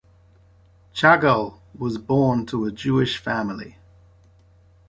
Chagall 0.95 1.59
was 1.77 1.99
born 1.99 2.47
to 2.47 2.65
a 2.65 2.71
Jewish 2.71 3.19
family. 3.19 3.77